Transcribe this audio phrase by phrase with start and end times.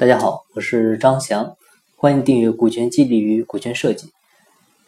[0.00, 1.58] 大家好，我是张翔，
[1.94, 4.08] 欢迎订阅股权激励与股权设计。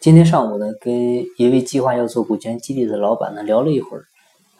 [0.00, 4.04] 今天上午呢，跟一位计划要做股权激励的老板呢聊了一会儿，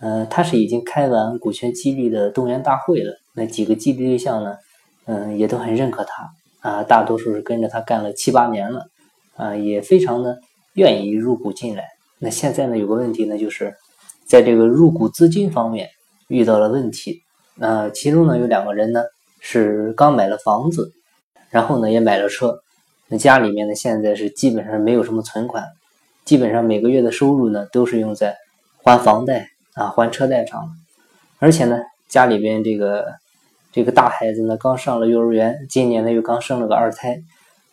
[0.00, 4.56] 呃，他是已经开完股权激励的动员大会了，那几个激励对象呢，
[5.06, 6.28] 嗯，也都很认可他
[6.60, 8.84] 啊，大多数是跟着他干了七八年了，
[9.36, 10.38] 啊，也非常的
[10.74, 11.84] 愿意入股进来。
[12.18, 13.72] 那现在呢，有个问题呢，就是
[14.26, 15.88] 在这个入股资金方面
[16.28, 17.22] 遇到了问题，
[17.56, 19.02] 那其中呢有两个人呢。
[19.44, 20.92] 是刚买了房子，
[21.50, 22.60] 然后呢也买了车，
[23.08, 25.64] 那家里面呢现在是基本上没有什么存款，
[26.24, 28.38] 基本上每个月的收入呢都是用在
[28.84, 30.70] 还房贷啊还车贷上，
[31.40, 33.14] 而且呢家里边这个
[33.72, 37.20] 这个大孩子呢刚上了幼儿园，今年呢又刚生了个二胎，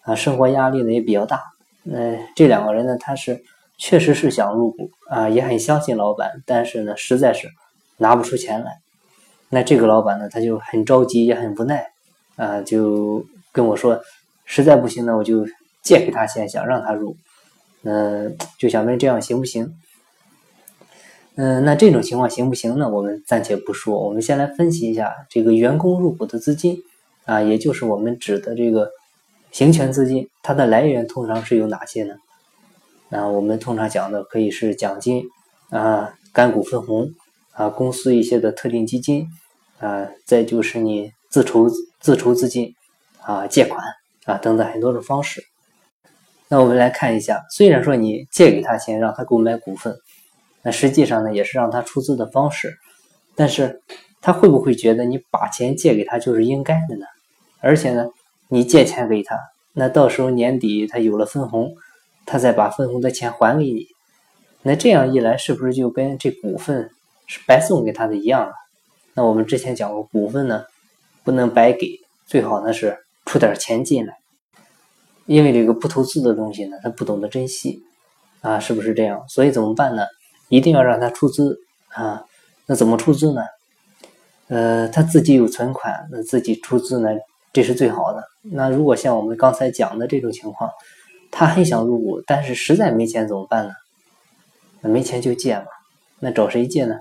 [0.01, 1.43] 啊生活压力呢也比较大，
[1.83, 3.43] 那这两个人呢他是
[3.77, 7.47] 确实是想入股啊也很相信老板，但是呢实在是
[7.97, 8.81] 拿不出钱来。
[9.49, 11.91] 那这个老板呢，他就很着急，也很无奈，
[12.35, 13.99] 啊，就跟我说，
[14.45, 15.45] 实在不行呢，我就
[15.81, 17.15] 借给他钱，想让他入，
[17.83, 19.73] 嗯，就想问这样行不行？
[21.35, 22.89] 嗯，那这种情况行不行呢？
[22.89, 26.83] 我们暂且不说，我们先来分析一下这个员工入股的资金，
[27.25, 28.91] 啊，也就是我们指的这个
[29.51, 32.15] 行权资金，它的来源通常是有哪些呢？
[33.09, 35.23] 啊，我们通常讲的可以是奖金，
[35.69, 37.13] 啊，干股分红。
[37.53, 39.27] 啊，公司一些的特定基金，
[39.79, 41.69] 啊，再就是你自筹
[41.99, 42.73] 自筹资金，
[43.21, 43.83] 啊，借款
[44.25, 45.43] 啊等等很多种方式。
[46.47, 49.95] 那我们来看一下，虽然说你借给他钱让他购买股份，
[50.63, 52.77] 那实际上呢也是让他出资的方式，
[53.35, 53.81] 但是
[54.21, 57.05] 他会不会觉得你把钱借给他就是应该的呢？
[57.59, 58.07] 而且呢，
[58.47, 59.37] 你借钱给他，
[59.73, 61.75] 那到时候年底他有了分红，
[62.25, 63.85] 他再把分红的钱还给你，
[64.63, 66.89] 那这样一来是不是就跟这股份？
[67.29, 68.53] 是白送给他的一样了。
[69.13, 70.63] 那我们之前讲过，股份呢
[71.23, 74.15] 不能白给，最好呢是出点钱进来。
[75.25, 77.83] 因为这个不投资的东西呢，他不懂得珍惜
[78.41, 79.23] 啊，是不是这样？
[79.29, 80.03] 所以怎么办呢？
[80.47, 81.59] 一定要让他出资
[81.89, 82.25] 啊。
[82.65, 83.41] 那怎么出资呢？
[84.47, 87.09] 呃，他自己有存款，那自己出资呢，
[87.53, 88.23] 这是最好的。
[88.41, 90.71] 那如果像我们刚才讲的这种情况，
[91.29, 93.73] 他很想入股，但是实在没钱怎么办呢？
[94.81, 95.65] 那没钱就借嘛。
[96.19, 96.95] 那找谁借呢？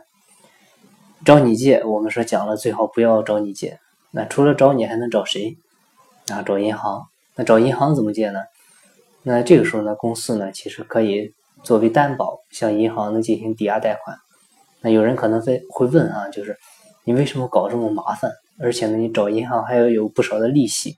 [1.25, 3.81] 找你借，我们说讲了，最好不要找你借。
[4.13, 5.59] 那除了找你，还能找谁？
[6.29, 7.09] 啊，找银行。
[7.35, 8.41] 那找银行怎么借呢？
[9.23, 14.17] 那这个时候呢，公司呢，其实可以作为担保，向银行能进行抵押贷款。
[14.81, 16.57] 那有人可能会会问啊，就是
[17.05, 18.31] 你为什么搞这么麻烦？
[18.61, 20.97] 而且呢，你找银行还要有不少的利息。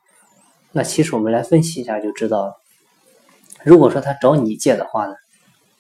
[0.72, 2.56] 那其实我们来分析一下就知道了。
[3.64, 5.14] 如果说他找你借的话呢，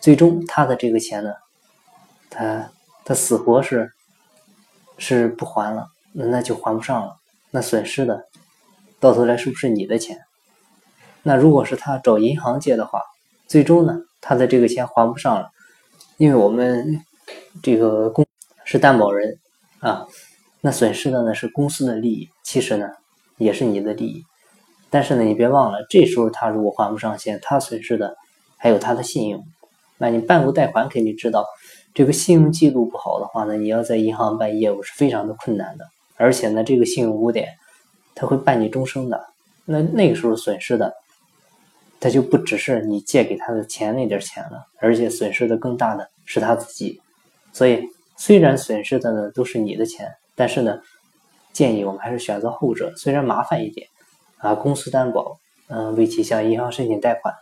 [0.00, 1.34] 最终他的这个钱呢，
[2.30, 2.72] 他
[3.04, 3.92] 他死活是。
[5.00, 7.16] 是不还了，那就还不上了，
[7.50, 8.26] 那损失的，
[9.00, 10.20] 到头来是不是你的钱？
[11.22, 13.00] 那如果是他找银行借的话，
[13.48, 15.50] 最终呢，他的这个钱还不上了，
[16.18, 17.02] 因为我们
[17.62, 18.26] 这个公
[18.64, 19.38] 是担保人
[19.80, 20.06] 啊，
[20.60, 22.86] 那损失的呢是公司的利益，其实呢
[23.38, 24.22] 也是你的利益。
[24.90, 28.16] 但是呢，你别忘了，这时候他如果还不上钱，他损失的
[28.58, 29.42] 还有他的信用。
[29.96, 31.46] 那你办过贷款肯定知道。
[31.92, 35.84] 这个信用记录不好的话呢，你要在银行办业务是非常的困难的，
[36.16, 37.48] 而且呢，这个信用污点，
[38.14, 39.26] 他会办你终生的。
[39.64, 40.94] 那那个时候损失的，
[42.00, 47.00] 他就不只是你借给他的钱那点钱了，而且损失的更大的是他自己。
[47.52, 47.82] 所以，
[48.16, 50.80] 虽然损失的呢都是你的钱，但是呢，
[51.52, 53.86] 建议我们还是选择后者，虽然麻烦一点
[54.38, 57.34] 啊，公司担保，嗯，为其向银行申请贷款。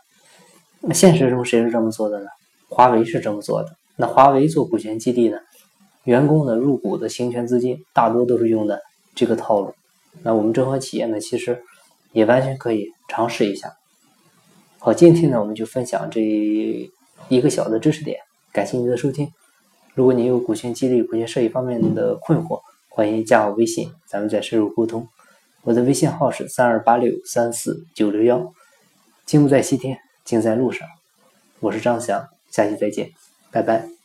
[0.80, 2.26] 那现实中谁是这么做的呢？
[2.68, 3.70] 华为是这么做的。
[4.00, 5.38] 那华为做股权激励呢？
[6.04, 8.80] 员工的入股的行权资金大多都是用的
[9.14, 9.74] 这个套路。
[10.22, 11.60] 那我们中合企业呢，其实
[12.12, 13.76] 也完全可以尝试一下。
[14.78, 16.20] 好，今天呢我们就分享这
[17.28, 18.20] 一个小的知识点，
[18.52, 19.32] 感谢您的收听。
[19.94, 25.08] 如果您有股权激励、股权设计方面的困惑，欢迎加我微信，咱们再深入沟通。
[25.62, 28.54] 我的微信号是三二八六三四九六幺。
[29.26, 30.86] 金不在西天，金在路上。
[31.58, 33.10] 我是张翔，下期再见。
[33.50, 33.97] 拜拜。